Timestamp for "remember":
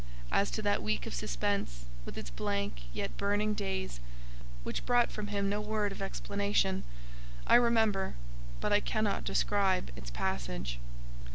7.53-8.15